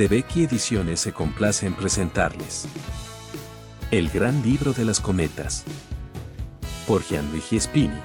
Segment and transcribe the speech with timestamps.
[0.00, 2.64] de Becky Ediciones se complace en presentarles.
[3.90, 5.62] El Gran Libro de las Cometas.
[6.86, 8.00] Por Gianluigi Spini.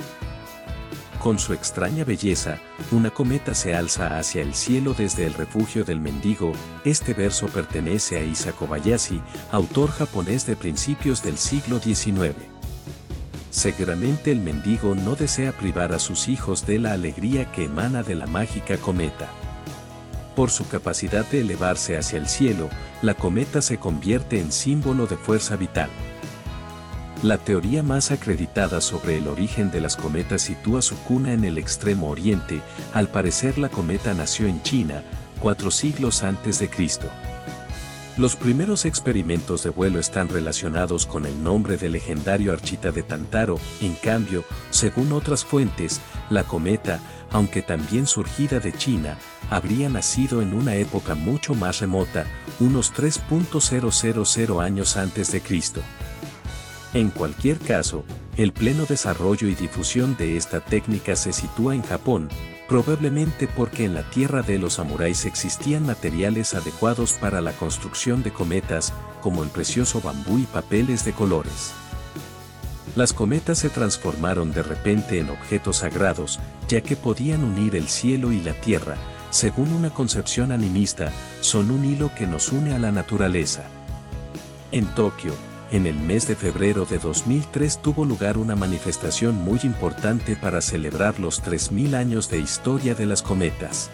[1.20, 2.60] Con su extraña belleza,
[2.92, 6.52] una cometa se alza hacia el cielo desde el refugio del mendigo.
[6.84, 9.22] Este verso pertenece a Isa Kobayashi,
[9.54, 12.36] autor japonés de principios del siglo XIX.
[13.52, 18.16] Seguramente el mendigo no desea privar a sus hijos de la alegría que emana de
[18.16, 19.30] la mágica cometa.
[20.36, 22.70] Por su capacidad de elevarse hacia el cielo,
[23.02, 25.90] la cometa se convierte en símbolo de fuerza vital.
[27.24, 31.58] La teoría más acreditada sobre el origen de las cometas sitúa su cuna en el
[31.58, 32.62] extremo oriente,
[32.94, 35.04] al parecer la cometa nació en China,
[35.40, 37.08] cuatro siglos antes de Cristo.
[38.18, 43.60] Los primeros experimentos de vuelo están relacionados con el nombre del legendario Archita de Tantaro,
[43.82, 46.00] en cambio, según otras fuentes,
[46.30, 47.00] la cometa,
[47.32, 49.18] aunque también surgida de China,
[49.50, 52.26] habría nacido en una época mucho más remota,
[52.60, 55.82] unos 3.000 años antes de Cristo.
[56.94, 58.06] En cualquier caso,
[58.38, 62.30] el pleno desarrollo y difusión de esta técnica se sitúa en Japón,
[62.68, 68.32] probablemente porque en la tierra de los samuráis existían materiales adecuados para la construcción de
[68.32, 71.74] cometas, como el precioso bambú y papeles de colores.
[72.96, 78.32] Las cometas se transformaron de repente en objetos sagrados, ya que podían unir el cielo
[78.32, 78.96] y la tierra,
[79.32, 83.66] según una concepción animista, son un hilo que nos une a la naturaleza.
[84.72, 85.34] En Tokio,
[85.72, 91.20] en el mes de febrero de 2003 tuvo lugar una manifestación muy importante para celebrar
[91.20, 93.90] los 3.000 años de historia de las cometas.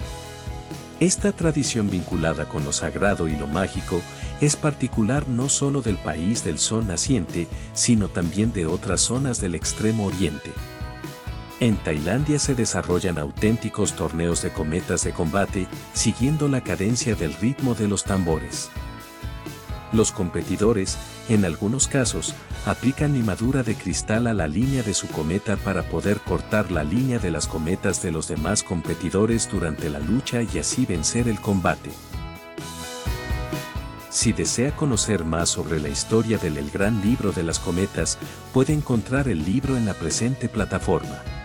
[1.02, 4.00] Esta tradición vinculada con lo sagrado y lo mágico
[4.40, 9.56] es particular no solo del país del sol naciente, sino también de otras zonas del
[9.56, 10.52] extremo oriente.
[11.60, 17.74] En Tailandia se desarrollan auténticos torneos de cometas de combate, siguiendo la cadencia del ritmo
[17.74, 18.70] de los tambores.
[19.94, 20.98] Los competidores,
[21.28, 22.34] en algunos casos,
[22.66, 27.20] aplican limadura de cristal a la línea de su cometa para poder cortar la línea
[27.20, 31.90] de las cometas de los demás competidores durante la lucha y así vencer el combate.
[34.10, 38.18] Si desea conocer más sobre la historia del El Gran Libro de las Cometas,
[38.54, 41.41] puede encontrar el libro en la presente plataforma.